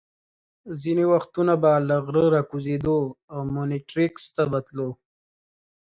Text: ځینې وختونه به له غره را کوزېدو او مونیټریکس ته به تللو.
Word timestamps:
ځینې 0.81 1.05
وختونه 1.13 1.53
به 1.61 1.71
له 1.87 1.97
غره 2.05 2.25
را 2.33 2.41
کوزېدو 2.51 2.97
او 3.31 3.39
مونیټریکس 3.53 4.23
ته 4.35 4.43
به 4.51 4.59
تللو. 4.65 4.89